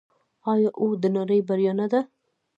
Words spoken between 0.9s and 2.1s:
د نړۍ بریا نه ده؟